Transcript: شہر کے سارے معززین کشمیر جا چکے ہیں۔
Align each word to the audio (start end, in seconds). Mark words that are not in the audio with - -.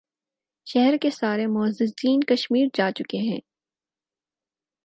شہر 0.67 0.97
کے 1.01 1.09
سارے 1.09 1.45
معززین 1.47 2.19
کشمیر 2.23 2.67
جا 2.73 2.89
چکے 2.91 3.17
ہیں۔ 3.17 3.39